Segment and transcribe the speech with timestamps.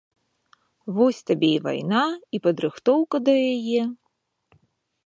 [0.99, 2.01] Вось табе і вайна,
[2.39, 3.81] і падрыхтоўка да яе.